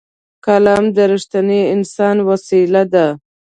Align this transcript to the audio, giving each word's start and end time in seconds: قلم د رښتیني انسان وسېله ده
قلم 0.45 0.83
د 0.95 0.97
رښتیني 1.11 1.61
انسان 1.75 2.17
وسېله 2.27 2.83
ده 2.93 3.07